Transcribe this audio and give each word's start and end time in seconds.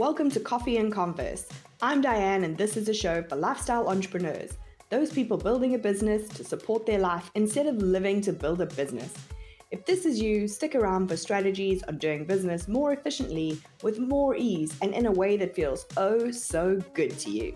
Welcome 0.00 0.30
to 0.30 0.40
Coffee 0.40 0.78
and 0.78 0.90
Converse. 0.90 1.46
I'm 1.82 2.00
Diane, 2.00 2.44
and 2.44 2.56
this 2.56 2.78
is 2.78 2.88
a 2.88 2.94
show 2.94 3.22
for 3.22 3.36
lifestyle 3.36 3.86
entrepreneurs, 3.90 4.56
those 4.88 5.12
people 5.12 5.36
building 5.36 5.74
a 5.74 5.78
business 5.78 6.26
to 6.30 6.42
support 6.42 6.86
their 6.86 6.98
life 6.98 7.30
instead 7.34 7.66
of 7.66 7.76
living 7.82 8.22
to 8.22 8.32
build 8.32 8.62
a 8.62 8.66
business. 8.66 9.12
If 9.70 9.84
this 9.84 10.06
is 10.06 10.18
you, 10.18 10.48
stick 10.48 10.74
around 10.74 11.08
for 11.08 11.18
strategies 11.18 11.82
on 11.82 11.98
doing 11.98 12.24
business 12.24 12.66
more 12.66 12.94
efficiently, 12.94 13.60
with 13.82 13.98
more 13.98 14.34
ease, 14.34 14.74
and 14.80 14.94
in 14.94 15.04
a 15.04 15.12
way 15.12 15.36
that 15.36 15.54
feels 15.54 15.84
oh 15.98 16.30
so 16.30 16.80
good 16.94 17.18
to 17.18 17.30
you. 17.30 17.52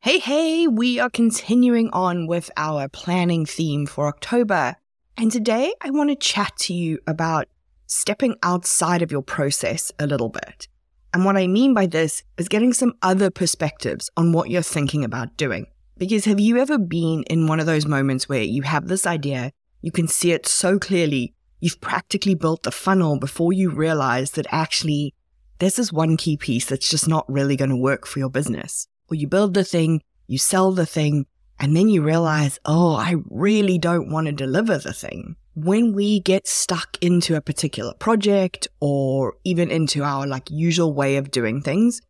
Hey, 0.00 0.20
hey, 0.20 0.66
we 0.68 0.98
are 0.98 1.10
continuing 1.10 1.90
on 1.90 2.26
with 2.26 2.50
our 2.56 2.88
planning 2.88 3.44
theme 3.44 3.84
for 3.84 4.06
October. 4.06 4.76
And 5.18 5.30
today 5.30 5.74
I 5.82 5.90
want 5.90 6.08
to 6.08 6.16
chat 6.16 6.56
to 6.60 6.72
you 6.72 6.98
about 7.06 7.46
stepping 7.92 8.36
outside 8.42 9.02
of 9.02 9.12
your 9.12 9.22
process 9.22 9.92
a 9.98 10.06
little 10.06 10.30
bit. 10.30 10.66
And 11.12 11.24
what 11.24 11.36
I 11.36 11.46
mean 11.46 11.74
by 11.74 11.86
this 11.86 12.22
is 12.38 12.48
getting 12.48 12.72
some 12.72 12.94
other 13.02 13.30
perspectives 13.30 14.10
on 14.16 14.32
what 14.32 14.48
you're 14.48 14.62
thinking 14.62 15.04
about 15.04 15.36
doing. 15.36 15.66
Because 15.98 16.24
have 16.24 16.40
you 16.40 16.56
ever 16.56 16.78
been 16.78 17.22
in 17.24 17.46
one 17.46 17.60
of 17.60 17.66
those 17.66 17.86
moments 17.86 18.28
where 18.28 18.42
you 18.42 18.62
have 18.62 18.88
this 18.88 19.06
idea, 19.06 19.52
you 19.82 19.92
can 19.92 20.08
see 20.08 20.32
it 20.32 20.46
so 20.46 20.78
clearly, 20.78 21.34
you've 21.60 21.82
practically 21.82 22.34
built 22.34 22.62
the 22.62 22.70
funnel 22.70 23.18
before 23.18 23.52
you 23.52 23.70
realize 23.70 24.32
that 24.32 24.46
actually 24.50 25.14
this 25.58 25.92
one 25.92 26.16
key 26.16 26.36
piece 26.36 26.64
that's 26.64 26.88
just 26.88 27.06
not 27.06 27.30
really 27.30 27.56
going 27.56 27.70
to 27.70 27.76
work 27.76 28.06
for 28.06 28.18
your 28.18 28.30
business? 28.30 28.88
Or 29.10 29.16
you 29.16 29.28
build 29.28 29.52
the 29.52 29.64
thing, 29.64 30.00
you 30.26 30.38
sell 30.38 30.72
the 30.72 30.86
thing, 30.86 31.26
and 31.60 31.76
then 31.76 31.88
you 31.88 32.02
realize, 32.02 32.58
oh, 32.64 32.96
I 32.96 33.16
really 33.28 33.76
don't 33.76 34.10
want 34.10 34.26
to 34.28 34.32
deliver 34.32 34.78
the 34.78 34.94
thing. 34.94 35.36
When 35.54 35.92
we 35.92 36.20
get 36.20 36.46
stuck 36.46 36.96
into 37.02 37.36
a 37.36 37.42
particular 37.42 37.92
project 37.92 38.68
or 38.80 39.34
even 39.44 39.70
into 39.70 40.02
our 40.02 40.26
like 40.26 40.50
usual 40.50 40.94
way 40.94 41.18
of 41.18 41.30
doing 41.30 41.60
things, 41.60 42.00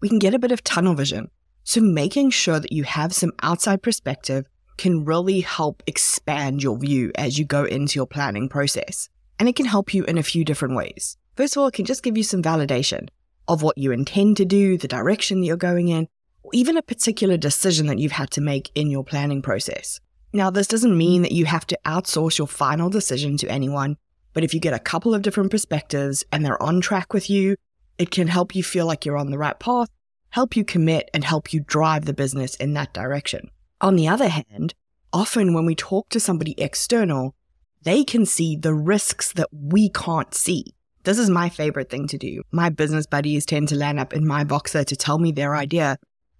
we 0.00 0.08
can 0.08 0.18
get 0.18 0.34
a 0.34 0.38
bit 0.38 0.50
of 0.50 0.64
tunnel 0.64 0.94
vision. 0.94 1.30
So 1.62 1.80
making 1.80 2.30
sure 2.30 2.58
that 2.58 2.72
you 2.72 2.82
have 2.82 3.14
some 3.14 3.30
outside 3.40 3.84
perspective 3.84 4.46
can 4.78 5.04
really 5.04 5.42
help 5.42 5.84
expand 5.86 6.60
your 6.60 6.76
view 6.76 7.12
as 7.14 7.38
you 7.38 7.44
go 7.44 7.62
into 7.62 8.00
your 8.00 8.06
planning 8.06 8.48
process. 8.48 9.08
And 9.38 9.48
it 9.48 9.54
can 9.54 9.66
help 9.66 9.94
you 9.94 10.02
in 10.02 10.18
a 10.18 10.24
few 10.24 10.44
different 10.44 10.74
ways. 10.74 11.16
First 11.36 11.56
of 11.56 11.60
all, 11.60 11.68
it 11.68 11.74
can 11.74 11.84
just 11.84 12.02
give 12.02 12.16
you 12.16 12.24
some 12.24 12.42
validation 12.42 13.10
of 13.46 13.62
what 13.62 13.78
you 13.78 13.92
intend 13.92 14.38
to 14.38 14.44
do, 14.44 14.76
the 14.76 14.88
direction 14.88 15.40
that 15.40 15.46
you're 15.46 15.56
going 15.56 15.86
in, 15.86 16.08
or 16.42 16.50
even 16.52 16.76
a 16.76 16.82
particular 16.82 17.36
decision 17.36 17.86
that 17.86 18.00
you've 18.00 18.10
had 18.10 18.32
to 18.32 18.40
make 18.40 18.72
in 18.74 18.90
your 18.90 19.04
planning 19.04 19.40
process. 19.40 20.00
Now, 20.32 20.50
this 20.50 20.66
doesn't 20.66 20.96
mean 20.96 21.22
that 21.22 21.32
you 21.32 21.46
have 21.46 21.66
to 21.68 21.78
outsource 21.86 22.38
your 22.38 22.46
final 22.46 22.90
decision 22.90 23.36
to 23.38 23.50
anyone, 23.50 23.96
but 24.34 24.44
if 24.44 24.52
you 24.52 24.60
get 24.60 24.74
a 24.74 24.78
couple 24.78 25.14
of 25.14 25.22
different 25.22 25.50
perspectives 25.50 26.24
and 26.30 26.44
they're 26.44 26.62
on 26.62 26.80
track 26.80 27.12
with 27.12 27.30
you, 27.30 27.56
it 27.98 28.10
can 28.10 28.28
help 28.28 28.54
you 28.54 28.62
feel 28.62 28.86
like 28.86 29.04
you're 29.04 29.16
on 29.16 29.30
the 29.30 29.38
right 29.38 29.58
path, 29.58 29.88
help 30.30 30.54
you 30.54 30.64
commit, 30.64 31.10
and 31.14 31.24
help 31.24 31.52
you 31.52 31.60
drive 31.60 32.04
the 32.04 32.12
business 32.12 32.54
in 32.56 32.74
that 32.74 32.92
direction. 32.92 33.50
On 33.80 33.96
the 33.96 34.08
other 34.08 34.28
hand, 34.28 34.74
often 35.12 35.54
when 35.54 35.64
we 35.64 35.74
talk 35.74 36.08
to 36.10 36.20
somebody 36.20 36.54
external, 36.58 37.34
they 37.82 38.04
can 38.04 38.26
see 38.26 38.54
the 38.56 38.74
risks 38.74 39.32
that 39.32 39.48
we 39.52 39.88
can't 39.88 40.34
see. 40.34 40.74
This 41.04 41.18
is 41.18 41.30
my 41.30 41.48
favorite 41.48 41.88
thing 41.88 42.06
to 42.08 42.18
do. 42.18 42.42
My 42.50 42.68
business 42.68 43.06
buddies 43.06 43.46
tend 43.46 43.68
to 43.68 43.76
land 43.76 43.98
up 43.98 44.12
in 44.12 44.26
my 44.26 44.44
Voxer 44.44 44.84
to 44.84 44.96
tell 44.96 45.18
me 45.18 45.32
their 45.32 45.56
idea 45.56 45.98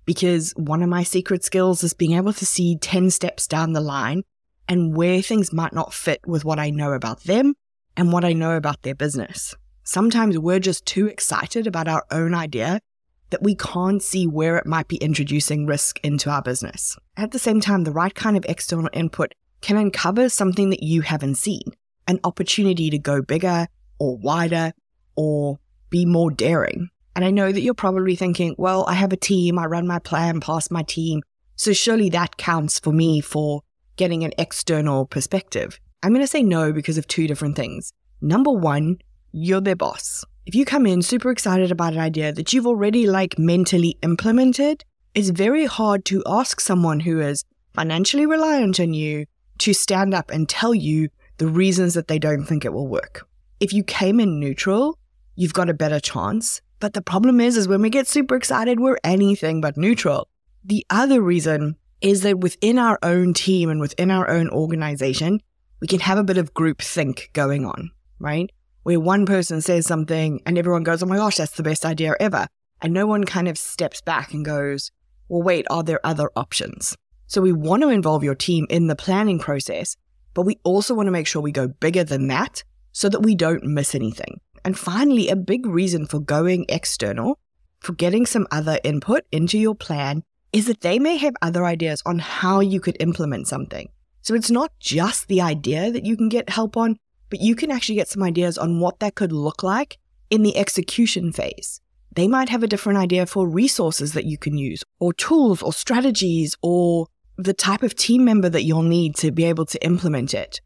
because 0.08 0.54
one 0.56 0.82
of 0.82 0.88
my 0.88 1.02
secret 1.02 1.44
skills 1.44 1.84
is 1.84 1.92
being 1.92 2.12
able 2.12 2.32
to 2.32 2.46
see 2.46 2.78
10 2.78 3.10
steps 3.10 3.46
down 3.46 3.74
the 3.74 3.80
line 3.82 4.22
and 4.66 4.96
where 4.96 5.20
things 5.20 5.52
might 5.52 5.74
not 5.74 5.92
fit 5.92 6.18
with 6.26 6.46
what 6.46 6.58
I 6.58 6.70
know 6.70 6.94
about 6.94 7.24
them 7.24 7.52
and 7.94 8.10
what 8.10 8.24
I 8.24 8.32
know 8.32 8.56
about 8.56 8.80
their 8.80 8.94
business. 8.94 9.54
Sometimes 9.84 10.38
we're 10.38 10.60
just 10.60 10.86
too 10.86 11.08
excited 11.08 11.66
about 11.66 11.88
our 11.88 12.06
own 12.10 12.32
idea 12.34 12.80
that 13.28 13.42
we 13.42 13.54
can't 13.54 14.02
see 14.02 14.26
where 14.26 14.56
it 14.56 14.64
might 14.64 14.88
be 14.88 14.96
introducing 14.96 15.66
risk 15.66 16.00
into 16.02 16.30
our 16.30 16.40
business. 16.40 16.96
At 17.18 17.32
the 17.32 17.38
same 17.38 17.60
time, 17.60 17.84
the 17.84 17.92
right 17.92 18.14
kind 18.14 18.38
of 18.38 18.46
external 18.48 18.88
input 18.94 19.34
can 19.60 19.76
uncover 19.76 20.30
something 20.30 20.70
that 20.70 20.82
you 20.82 21.02
haven't 21.02 21.34
seen, 21.34 21.64
an 22.06 22.18
opportunity 22.24 22.88
to 22.88 22.98
go 22.98 23.20
bigger 23.20 23.66
or 23.98 24.16
wider 24.16 24.72
or 25.16 25.58
be 25.90 26.06
more 26.06 26.30
daring. 26.30 26.88
And 27.18 27.24
I 27.24 27.32
know 27.32 27.50
that 27.50 27.62
you're 27.62 27.74
probably 27.74 28.14
thinking, 28.14 28.54
well, 28.58 28.84
I 28.86 28.94
have 28.94 29.12
a 29.12 29.16
team, 29.16 29.58
I 29.58 29.66
run 29.66 29.88
my 29.88 29.98
plan 29.98 30.38
past 30.38 30.70
my 30.70 30.84
team. 30.84 31.20
So 31.56 31.72
surely 31.72 32.08
that 32.10 32.36
counts 32.36 32.78
for 32.78 32.92
me 32.92 33.20
for 33.20 33.62
getting 33.96 34.22
an 34.22 34.30
external 34.38 35.04
perspective. 35.04 35.80
I'm 36.04 36.12
going 36.12 36.22
to 36.22 36.28
say 36.28 36.44
no 36.44 36.72
because 36.72 36.96
of 36.96 37.08
two 37.08 37.26
different 37.26 37.56
things. 37.56 37.92
Number 38.20 38.52
one, 38.52 38.98
you're 39.32 39.60
their 39.60 39.74
boss. 39.74 40.24
If 40.46 40.54
you 40.54 40.64
come 40.64 40.86
in 40.86 41.02
super 41.02 41.32
excited 41.32 41.72
about 41.72 41.94
an 41.94 41.98
idea 41.98 42.32
that 42.32 42.52
you've 42.52 42.68
already 42.68 43.08
like 43.08 43.36
mentally 43.36 43.98
implemented, 44.04 44.84
it's 45.16 45.30
very 45.30 45.66
hard 45.66 46.04
to 46.04 46.22
ask 46.24 46.60
someone 46.60 47.00
who 47.00 47.18
is 47.18 47.42
financially 47.74 48.26
reliant 48.26 48.78
on 48.78 48.94
you 48.94 49.26
to 49.58 49.74
stand 49.74 50.14
up 50.14 50.30
and 50.30 50.48
tell 50.48 50.72
you 50.72 51.08
the 51.38 51.48
reasons 51.48 51.94
that 51.94 52.06
they 52.06 52.20
don't 52.20 52.44
think 52.44 52.64
it 52.64 52.72
will 52.72 52.86
work. 52.86 53.26
If 53.58 53.72
you 53.72 53.82
came 53.82 54.20
in 54.20 54.38
neutral, 54.38 54.96
you've 55.34 55.52
got 55.52 55.68
a 55.68 55.74
better 55.74 55.98
chance 55.98 56.62
but 56.80 56.92
the 56.92 57.02
problem 57.02 57.40
is, 57.40 57.56
is 57.56 57.68
when 57.68 57.82
we 57.82 57.90
get 57.90 58.06
super 58.06 58.36
excited, 58.36 58.80
we're 58.80 58.98
anything 59.02 59.60
but 59.60 59.76
neutral. 59.76 60.28
The 60.64 60.86
other 60.90 61.20
reason 61.20 61.76
is 62.00 62.22
that 62.22 62.38
within 62.38 62.78
our 62.78 62.98
own 63.02 63.34
team 63.34 63.70
and 63.70 63.80
within 63.80 64.10
our 64.10 64.28
own 64.28 64.48
organization, 64.50 65.40
we 65.80 65.88
can 65.88 66.00
have 66.00 66.18
a 66.18 66.24
bit 66.24 66.38
of 66.38 66.54
group 66.54 66.80
think 66.80 67.30
going 67.32 67.64
on, 67.64 67.90
right? 68.18 68.50
Where 68.82 69.00
one 69.00 69.26
person 69.26 69.60
says 69.60 69.86
something 69.86 70.40
and 70.46 70.56
everyone 70.56 70.84
goes, 70.84 71.02
Oh 71.02 71.06
my 71.06 71.16
gosh, 71.16 71.36
that's 71.36 71.56
the 71.56 71.62
best 71.62 71.84
idea 71.84 72.14
ever. 72.20 72.46
And 72.80 72.92
no 72.92 73.06
one 73.06 73.24
kind 73.24 73.48
of 73.48 73.58
steps 73.58 74.00
back 74.00 74.32
and 74.32 74.44
goes, 74.44 74.90
Well, 75.28 75.42
wait, 75.42 75.66
are 75.70 75.82
there 75.82 76.04
other 76.04 76.30
options? 76.36 76.96
So 77.26 77.42
we 77.42 77.52
want 77.52 77.82
to 77.82 77.90
involve 77.90 78.24
your 78.24 78.34
team 78.34 78.66
in 78.70 78.86
the 78.86 78.96
planning 78.96 79.38
process, 79.38 79.96
but 80.32 80.42
we 80.42 80.58
also 80.64 80.94
want 80.94 81.08
to 81.08 81.12
make 81.12 81.26
sure 81.26 81.42
we 81.42 81.52
go 81.52 81.68
bigger 81.68 82.04
than 82.04 82.28
that 82.28 82.62
so 82.92 83.08
that 83.08 83.20
we 83.20 83.34
don't 83.34 83.64
miss 83.64 83.94
anything. 83.94 84.40
And 84.64 84.78
finally, 84.78 85.28
a 85.28 85.36
big 85.36 85.66
reason 85.66 86.06
for 86.06 86.20
going 86.20 86.66
external, 86.68 87.38
for 87.80 87.92
getting 87.92 88.26
some 88.26 88.46
other 88.50 88.78
input 88.84 89.24
into 89.32 89.58
your 89.58 89.74
plan, 89.74 90.22
is 90.52 90.66
that 90.66 90.80
they 90.80 90.98
may 90.98 91.16
have 91.16 91.34
other 91.42 91.64
ideas 91.64 92.02
on 92.06 92.18
how 92.18 92.60
you 92.60 92.80
could 92.80 92.96
implement 93.00 93.48
something. 93.48 93.88
So 94.22 94.34
it's 94.34 94.50
not 94.50 94.72
just 94.80 95.28
the 95.28 95.40
idea 95.40 95.90
that 95.90 96.04
you 96.04 96.16
can 96.16 96.28
get 96.28 96.50
help 96.50 96.76
on, 96.76 96.96
but 97.30 97.40
you 97.40 97.54
can 97.54 97.70
actually 97.70 97.96
get 97.96 98.08
some 98.08 98.22
ideas 98.22 98.58
on 98.58 98.80
what 98.80 99.00
that 99.00 99.14
could 99.14 99.32
look 99.32 99.62
like 99.62 99.98
in 100.30 100.42
the 100.42 100.56
execution 100.56 101.32
phase. 101.32 101.80
They 102.14 102.26
might 102.26 102.48
have 102.48 102.62
a 102.62 102.66
different 102.66 102.98
idea 102.98 103.26
for 103.26 103.46
resources 103.46 104.14
that 104.14 104.24
you 104.24 104.38
can 104.38 104.56
use, 104.56 104.82
or 104.98 105.12
tools, 105.12 105.62
or 105.62 105.72
strategies, 105.72 106.56
or 106.62 107.06
the 107.36 107.54
type 107.54 107.82
of 107.82 107.94
team 107.94 108.24
member 108.24 108.48
that 108.48 108.64
you'll 108.64 108.82
need 108.82 109.14
to 109.16 109.30
be 109.30 109.44
able 109.44 109.66
to 109.66 109.84
implement 109.84 110.34
it. 110.34 110.60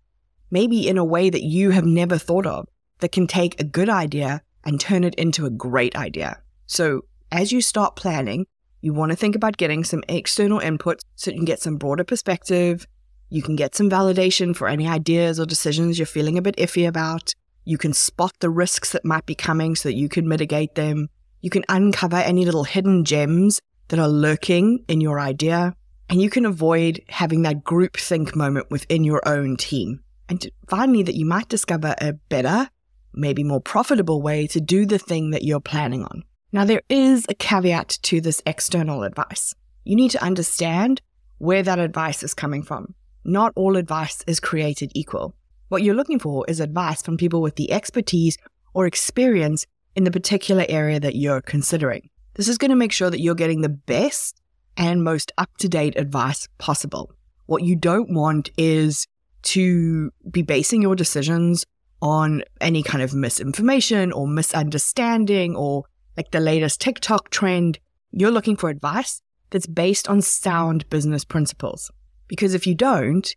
Maybe 0.51 0.89
in 0.89 0.99
a 0.99 1.05
way 1.05 1.31
that 1.31 1.43
you 1.43 1.71
have 1.71 1.85
never 1.85 2.17
thought 2.19 2.47
of 2.47 2.69
that 3.03 3.13
can 3.13 3.27
take 3.27 3.61
a 3.61 3.65
good 3.65 3.91
idea 3.91 4.41
and 4.65 4.81
turn 4.81 5.05
it 5.05 5.15
into 5.17 5.45
a 5.45 5.51
great 5.51 5.95
idea. 5.97 6.41
So, 6.67 7.03
as 7.31 7.53
you 7.53 7.61
start 7.61 7.97
planning, 7.97 8.47
you 8.81 8.95
want 8.95 9.11
to 9.11 9.17
think 9.17 9.37
about 9.37 9.57
getting 9.57 9.85
some 9.85 10.03
external 10.09 10.61
input 10.61 11.01
so 11.17 11.31
you 11.31 11.37
can 11.37 11.45
get 11.45 11.61
some 11.61 11.77
broader 11.77 12.05
perspective. 12.05 12.87
You 13.29 13.43
can 13.43 13.57
get 13.57 13.75
some 13.75 13.91
validation 13.91 14.55
for 14.55 14.69
any 14.69 14.87
ideas 14.87 15.41
or 15.41 15.47
decisions 15.47 15.99
you're 15.99 16.07
feeling 16.07 16.39
a 16.39 16.43
bit 16.43 16.57
iffy 16.57 16.87
about. 16.87 17.35
You 17.65 17.77
can 17.77 17.93
spot 17.93 18.33
the 18.41 18.51
risks 18.51 18.93
that 18.93 19.05
might 19.05 19.27
be 19.27 19.35
coming 19.35 19.75
so 19.75 19.89
that 19.89 19.97
you 19.97 20.09
can 20.09 20.29
mitigate 20.29 20.75
them. 20.75 21.09
You 21.41 21.51
can 21.51 21.65
uncover 21.69 22.17
any 22.17 22.45
little 22.45 22.65
hidden 22.65 23.05
gems 23.05 23.61
that 23.89 23.99
are 23.99 24.09
lurking 24.09 24.85
in 24.89 25.01
your 25.01 25.19
idea. 25.19 25.75
And 26.09 26.21
you 26.21 26.31
can 26.31 26.47
avoid 26.47 27.01
having 27.09 27.43
that 27.43 27.65
group 27.65 27.97
think 27.97 28.37
moment 28.37 28.71
within 28.71 29.03
your 29.03 29.27
own 29.27 29.57
team. 29.57 30.03
And 30.29 30.47
finally, 30.69 31.03
that 31.03 31.15
you 31.15 31.25
might 31.25 31.49
discover 31.49 31.95
a 31.99 32.13
better 32.13 32.69
maybe 33.15 33.45
more 33.45 33.61
profitable 33.61 34.23
way 34.23 34.47
to 34.49 34.61
do 34.61 34.87
the 34.87 34.99
thing 34.99 35.31
that 35.31 35.45
you're 35.45 35.61
planning 35.61 36.05
on. 36.05 36.25
Now, 36.53 36.65
there 36.65 36.83
is 36.89 37.25
a 37.29 37.35
caveat 37.35 37.99
to 38.03 38.21
this 38.21 38.43
external 38.45 39.05
advice. 39.05 39.55
You 39.85 39.97
need 39.97 40.11
to 40.11 40.23
understand 40.23 41.01
where 41.39 41.63
that 41.63 41.79
advice 41.79 42.23
is 42.23 42.35
coming 42.35 42.63
from. 42.63 42.95
Not 43.25 43.53
all 43.57 43.77
advice 43.77 44.23
is 44.27 44.41
created 44.41 44.93
equal. 44.95 45.35
What 45.69 45.83
you're 45.83 45.95
looking 45.95 46.19
for 46.19 46.45
is 46.49 46.61
advice 46.61 47.03
from 47.03 47.17
people 47.17 47.41
with 47.41 47.57
the 47.57 47.73
expertise 47.73 48.37
or 48.75 48.87
experience 48.87 49.67
in 49.97 50.05
the 50.05 50.11
particular 50.11 50.67
area 50.69 51.01
that 51.01 51.17
you're 51.17 51.41
considering. 51.41 52.11
This 52.35 52.49
is 52.49 52.59
going 52.59 52.71
to 52.71 52.77
make 52.77 52.93
sure 52.93 53.11
that 53.11 53.21
you're 53.21 53.35
getting 53.35 53.61
the 53.61 53.69
best 53.69 54.41
and 54.77 55.05
most 55.05 55.33
up 55.39 55.51
to 55.59 55.69
date 55.69 55.95
advice 55.97 56.49
possible. 56.59 57.13
What 57.47 57.63
you 57.63 57.77
don't 57.77 58.15
want 58.15 58.51
is 58.57 59.07
to 59.43 60.11
be 60.31 60.43
basing 60.43 60.83
your 60.83 60.97
decisions 60.97 61.65
on 62.03 62.43
any 62.61 62.83
kind 62.83 63.03
of 63.03 63.15
misinformation 63.15 64.13
or 64.13 64.27
misunderstanding 64.27 65.55
or 65.55 65.85
like 66.17 66.33
the 66.33 66.41
latest 66.41 66.81
TikTok 66.81 67.31
trend. 67.31 67.79
You're 68.11 68.33
looking 68.33 68.57
for 68.57 68.69
advice 68.69 69.23
that's 69.51 69.67
based 69.67 70.09
on 70.09 70.21
sound 70.21 70.91
business 70.91 71.25
principles. 71.25 71.91
Because 72.27 72.55
if 72.55 72.67
you 72.67 72.75
don't, 72.75 73.35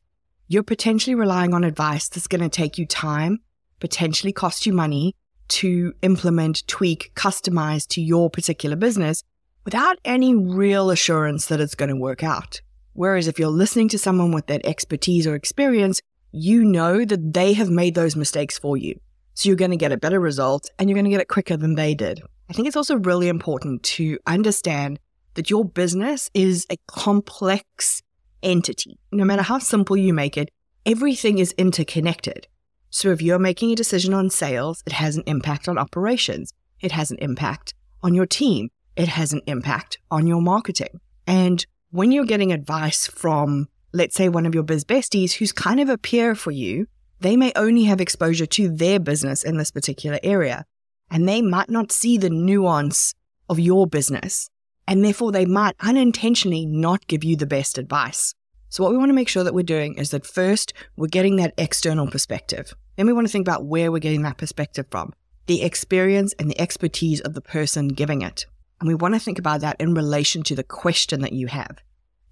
you're 0.48 0.64
potentially 0.64 1.16
relying 1.16 1.54
on 1.54 1.64
advice 1.64 2.10
that's 2.10 2.28
going 2.28 2.42
to 2.42 2.50
take 2.50 2.78
you 2.78 2.86
time, 2.86 3.40
potentially 3.80 4.34
cost 4.34 4.66
you 4.66 4.74
money, 4.74 5.16
to 5.48 5.94
implement, 6.02 6.66
tweak, 6.68 7.12
customize 7.16 7.88
to 7.88 8.02
your 8.02 8.32
particular 8.32 8.76
business 8.76 9.24
without 9.64 10.00
any 10.04 10.36
real 10.36 10.90
assurance 10.90 11.46
that 11.48 11.62
it's 11.62 11.76
going 11.76 11.90
to 11.90 11.96
work 11.96 12.24
out. 12.24 12.62
Whereas 12.94 13.28
if 13.28 13.38
you're 13.38 13.50
listening 13.50 13.90
to 13.90 14.00
someone 14.00 14.32
with 14.32 14.48
that 14.48 14.66
expertise 14.66 15.28
or 15.28 15.36
experience, 15.36 16.02
you 16.36 16.66
know 16.66 17.06
that 17.06 17.34
they 17.34 17.54
have 17.54 17.70
made 17.70 17.96
those 17.96 18.16
mistakes 18.16 18.58
for 18.58 18.76
you. 18.76 19.00
So 19.36 19.48
you're 19.48 19.56
going 19.56 19.72
to 19.72 19.78
get 19.78 19.92
a 19.92 19.98
better 19.98 20.20
result 20.20 20.70
and 20.78 20.90
you're 20.90 20.96
going 20.96 21.06
to 21.06 21.12
get 21.12 21.22
it 21.22 21.30
quicker 21.30 21.56
than 21.56 21.76
they 21.76 21.96
did. 21.96 22.22
I 22.50 22.54
think 22.54 22.68
it's 22.68 22.76
also 22.76 22.98
really 22.98 23.28
important 23.28 23.84
to 23.84 24.20
understand 24.28 25.00
that 25.36 25.50
your 25.50 25.66
business 25.66 26.30
is 26.34 26.66
a 26.70 26.78
complex 26.88 28.02
entity. 28.44 29.00
No 29.12 29.24
matter 29.24 29.42
how 29.42 29.60
simple 29.60 29.98
you 29.98 30.14
make 30.14 30.38
it, 30.38 30.50
everything 30.86 31.40
is 31.40 31.54
interconnected. 31.58 32.48
So 32.90 33.12
if 33.12 33.22
you're 33.22 33.40
making 33.40 33.72
a 33.72 33.76
decision 33.76 34.14
on 34.14 34.30
sales, 34.30 34.84
it 34.86 34.94
has 34.94 35.18
an 35.18 35.24
impact 35.28 35.68
on 35.68 35.78
operations. 35.78 36.54
It 36.82 36.92
has 36.92 37.12
an 37.12 37.18
impact 37.20 37.74
on 38.04 38.14
your 38.14 38.26
team. 38.26 38.70
It 38.96 39.08
has 39.08 39.34
an 39.34 39.42
impact 39.48 39.98
on 40.12 40.28
your 40.28 40.42
marketing. 40.42 41.00
And 41.28 41.66
when 41.92 42.12
you're 42.12 42.26
getting 42.26 42.52
advice 42.52 43.08
from, 43.08 43.68
let's 43.96 44.16
say, 44.16 44.30
one 44.30 44.46
of 44.46 44.54
your 44.54 44.64
biz 44.64 44.84
besties 44.84 45.34
who's 45.34 45.52
kind 45.52 45.80
of 45.80 45.90
a 45.90 45.98
peer 45.98 46.36
for 46.36 46.52
you, 46.52 46.88
they 47.22 47.38
may 47.38 47.54
only 47.56 47.86
have 47.86 48.02
exposure 48.02 48.46
to 48.46 48.70
their 48.70 49.00
business 49.00 49.44
in 49.44 49.58
this 49.58 49.72
particular 49.72 50.20
area. 50.22 50.66
And 51.10 51.28
they 51.28 51.42
might 51.42 51.70
not 51.70 51.92
see 51.92 52.18
the 52.18 52.30
nuance 52.30 53.14
of 53.50 53.60
your 53.60 53.88
business. 53.88 54.50
And 54.88 55.04
therefore, 55.04 55.32
they 55.32 55.46
might 55.46 55.76
unintentionally 55.80 56.66
not 56.66 57.08
give 57.08 57.24
you 57.24 57.36
the 57.36 57.48
best 57.48 57.78
advice. 57.78 58.36
So, 58.70 58.84
what 58.84 58.92
we 58.92 58.98
want 58.98 59.10
to 59.10 59.16
make 59.16 59.30
sure 59.30 59.44
that 59.44 59.54
we're 59.54 59.64
doing 59.64 59.96
is 59.98 60.12
that 60.12 60.26
first, 60.26 60.74
we're 60.98 61.08
getting 61.08 61.38
that 61.38 61.54
external 61.58 62.08
perspective. 62.08 62.74
Then 62.98 63.08
we 63.08 63.14
want 63.14 63.28
to 63.28 63.32
think 63.32 63.48
about 63.48 63.66
where 63.66 63.92
we're 63.92 64.00
getting 64.00 64.24
that 64.24 64.38
perspective 64.38 64.86
from 64.92 65.14
the 65.48 65.62
experience 65.62 66.34
and 66.40 66.50
the 66.50 66.60
expertise 66.60 67.22
of 67.22 67.36
the 67.36 67.42
person 67.42 67.88
giving 67.88 68.24
it. 68.24 68.48
And 68.80 68.88
we 68.88 68.96
want 68.96 69.14
to 69.14 69.20
think 69.20 69.38
about 69.38 69.62
that 69.62 69.80
in 69.80 69.94
relation 69.94 70.42
to 70.44 70.56
the 70.56 70.64
question 70.64 71.22
that 71.22 71.34
you 71.34 71.48
have. 71.48 71.78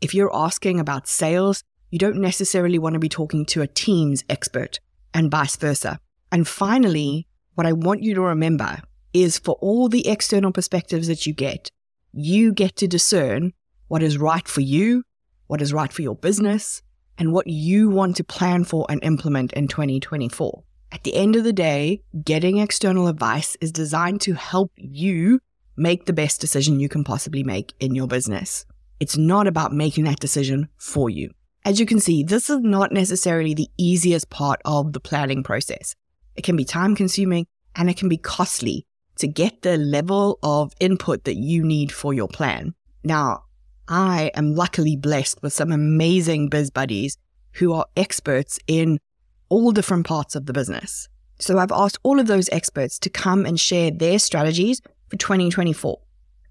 If 0.03 0.13
you're 0.13 0.35
asking 0.35 0.81
about 0.81 1.07
sales, 1.07 1.63
you 1.89 1.97
don't 1.97 2.19
necessarily 2.19 2.77
want 2.77 2.91
to 2.91 2.99
be 2.99 3.07
talking 3.07 3.45
to 3.45 3.61
a 3.61 3.67
Teams 3.67 4.21
expert 4.29 4.81
and 5.13 5.31
vice 5.31 5.55
versa. 5.55 5.97
And 6.29 6.45
finally, 6.45 7.25
what 7.55 7.65
I 7.65 7.71
want 7.71 8.03
you 8.03 8.13
to 8.15 8.21
remember 8.21 8.79
is 9.13 9.39
for 9.39 9.55
all 9.61 9.87
the 9.87 10.05
external 10.09 10.51
perspectives 10.51 11.07
that 11.07 11.25
you 11.25 11.31
get, 11.31 11.71
you 12.11 12.51
get 12.51 12.75
to 12.75 12.87
discern 12.87 13.53
what 13.87 14.03
is 14.03 14.17
right 14.17 14.45
for 14.45 14.59
you, 14.59 15.05
what 15.47 15.61
is 15.61 15.71
right 15.71 15.93
for 15.93 16.01
your 16.01 16.15
business, 16.15 16.81
and 17.17 17.31
what 17.31 17.47
you 17.47 17.89
want 17.89 18.17
to 18.17 18.25
plan 18.25 18.65
for 18.65 18.85
and 18.89 19.01
implement 19.05 19.53
in 19.53 19.69
2024. 19.69 20.63
At 20.91 21.05
the 21.05 21.15
end 21.15 21.37
of 21.37 21.45
the 21.45 21.53
day, 21.53 22.01
getting 22.25 22.57
external 22.57 23.07
advice 23.07 23.55
is 23.61 23.71
designed 23.71 24.19
to 24.21 24.33
help 24.33 24.73
you 24.75 25.39
make 25.77 26.07
the 26.07 26.11
best 26.11 26.41
decision 26.41 26.81
you 26.81 26.89
can 26.89 27.05
possibly 27.05 27.45
make 27.45 27.73
in 27.79 27.95
your 27.95 28.07
business. 28.07 28.65
It's 29.03 29.17
not 29.17 29.47
about 29.47 29.73
making 29.73 30.05
that 30.05 30.21
decision 30.21 30.69
for 30.77 31.09
you. 31.09 31.31
As 31.65 31.77
you 31.77 31.85
can 31.85 31.99
see, 31.99 32.23
this 32.23 32.49
is 32.49 32.61
not 32.61 32.93
necessarily 32.93 33.53
the 33.53 33.67
easiest 33.77 34.29
part 34.29 34.61
of 34.63 34.93
the 34.93 35.01
planning 35.01 35.43
process. 35.43 35.93
It 36.37 36.45
can 36.45 36.55
be 36.55 36.63
time 36.63 36.95
consuming 36.95 37.45
and 37.75 37.89
it 37.89 37.97
can 37.97 38.07
be 38.07 38.15
costly 38.15 38.85
to 39.17 39.27
get 39.27 39.61
the 39.61 39.75
level 39.75 40.39
of 40.41 40.71
input 40.79 41.25
that 41.25 41.35
you 41.35 41.65
need 41.65 41.91
for 41.91 42.13
your 42.13 42.29
plan. 42.29 42.75
Now, 43.03 43.43
I 43.89 44.31
am 44.35 44.55
luckily 44.55 44.95
blessed 44.95 45.43
with 45.43 45.51
some 45.51 45.73
amazing 45.73 46.47
biz 46.47 46.71
buddies 46.71 47.17
who 47.55 47.73
are 47.73 47.87
experts 47.97 48.57
in 48.67 49.01
all 49.49 49.73
different 49.73 50.07
parts 50.07 50.33
of 50.33 50.45
the 50.45 50.53
business. 50.53 51.09
So 51.39 51.57
I've 51.57 51.73
asked 51.73 51.99
all 52.03 52.21
of 52.21 52.27
those 52.27 52.47
experts 52.53 52.97
to 52.99 53.09
come 53.09 53.45
and 53.45 53.59
share 53.59 53.91
their 53.91 54.17
strategies 54.17 54.79
for 55.09 55.17
2024. 55.17 55.99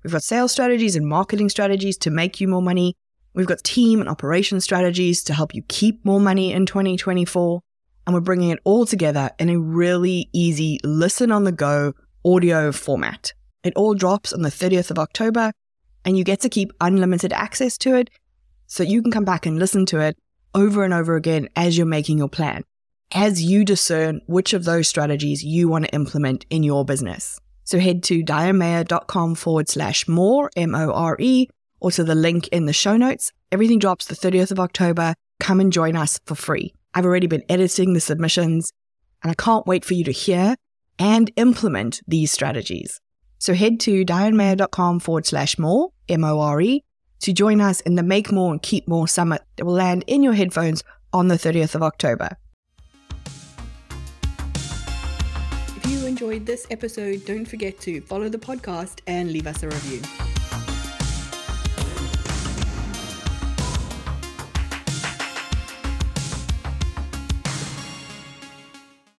We've 0.03 0.13
got 0.13 0.23
sales 0.23 0.53
strategies 0.53 0.97
and 0.97 1.07
marketing 1.07 1.49
strategies 1.49 1.97
to 1.99 2.11
make 2.11 2.41
you 2.41 2.49
more 2.49 2.63
money. 2.63 2.97
We've 3.35 3.47
got 3.47 3.63
team 3.63 4.01
and 4.01 4.09
operation 4.09 4.61
strategies 4.61 5.23
to 5.25 5.35
help 5.35 5.55
you 5.55 5.63
keep 5.69 6.05
more 6.05 6.21
money 6.21 6.53
in 6.53 6.67
2024. 6.67 7.61
And 8.07 8.15
we're 8.15 8.21
bringing 8.21 8.51
it 8.51 8.59
all 8.65 8.85
together 8.85 9.31
in 9.39 9.49
a 9.49 9.59
really 9.59 10.29
easy 10.33 10.81
listen 10.83 11.31
on 11.31 11.45
the 11.45 11.53
go 11.53 11.95
audio 12.25 12.73
format. 12.73 13.33
It 13.63 13.75
all 13.77 13.95
drops 13.95 14.33
on 14.33 14.43
the 14.43 14.49
30th 14.49 14.91
of 14.91 14.99
October 14.99 15.53
and 16.05 16.19
you 16.19 16.25
get 16.25 16.41
to 16.41 16.49
keep 16.49 16.73
unlimited 16.81 17.33
access 17.33 17.79
to 17.79 17.95
it 17.95 18.11
so 18.67 18.83
you 18.83 19.03
can 19.03 19.13
come 19.13 19.25
back 19.25 19.47
and 19.47 19.59
listen 19.59 19.87
to 19.87 20.01
it 20.01 20.17
over 20.55 20.85
and 20.85 20.93
over 20.93 21.15
again 21.15 21.49
as 21.55 21.77
you're 21.77 21.87
making 21.87 22.19
your 22.19 22.29
plan, 22.29 22.65
as 23.13 23.43
you 23.43 23.65
discern 23.65 24.21
which 24.27 24.53
of 24.53 24.65
those 24.65 24.89
strategies 24.89 25.45
you 25.45 25.69
want 25.69 25.85
to 25.85 25.95
implement 25.95 26.45
in 26.51 26.63
your 26.63 26.85
business. 26.85 27.39
So 27.73 27.79
head 27.79 28.03
to 28.03 28.23
dianemayor.com 28.23 29.35
forward 29.35 29.67
slash 29.67 30.07
more, 30.07 30.51
M 30.57 30.75
O 30.75 30.93
R 30.93 31.17
E, 31.19 31.49
or 31.81 31.91
to 31.93 32.05
the 32.05 32.15
link 32.15 32.49
in 32.49 32.67
the 32.67 32.75
show 32.75 32.99
notes. 32.99 33.33
Everything 33.51 33.79
drops 33.79 34.05
the 34.05 34.15
30th 34.15 34.51
of 34.51 34.61
October. 34.61 35.15
Come 35.41 35.59
and 35.59 35.73
join 35.73 35.97
us 35.97 36.21
for 36.27 36.35
free. 36.35 36.75
I've 36.93 37.07
already 37.07 37.29
been 37.29 37.45
editing 37.49 37.95
the 37.95 38.01
submissions, 38.01 38.75
and 39.23 39.31
I 39.31 39.35
can't 39.35 39.67
wait 39.67 39.87
for 39.87 39.95
you 39.95 40.05
to 40.05 40.13
hear 40.13 40.55
and 40.99 41.33
implement 41.37 42.03
these 42.07 42.31
strategies. 42.31 43.01
So 43.39 43.55
head 43.55 43.81
to 43.81 44.05
dianemayor.com 44.05 45.01
forward 45.01 45.25
slash 45.25 45.59
more, 45.59 45.93
M 46.11 46.25
O 46.25 46.41
R 46.41 46.61
E, 46.61 46.85
to 47.21 47.33
join 47.33 47.63
us 47.63 47.81
in 47.81 47.95
the 47.95 48.03
Make 48.03 48.31
More 48.31 48.53
and 48.53 48.61
Keep 48.61 48.87
More 48.87 49.09
Summit 49.09 49.41
that 49.57 49.65
will 49.65 49.73
land 49.73 50.05
in 50.07 50.23
your 50.23 50.35
headphones 50.35 50.85
on 51.11 51.29
the 51.29 51.37
30th 51.37 51.75
of 51.75 51.83
October. 51.83 52.37
Enjoyed 56.13 56.45
this 56.45 56.67
episode, 56.71 57.25
don't 57.25 57.47
forget 57.47 57.81
to 57.81 58.03
follow 58.03 58.29
the 58.29 58.37
podcast 58.37 58.99
and 59.07 59.33
leave 59.33 59.47
us 59.47 59.63
a 59.63 59.67
review. 59.67 60.22